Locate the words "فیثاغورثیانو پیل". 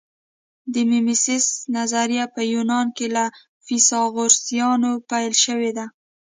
3.65-5.33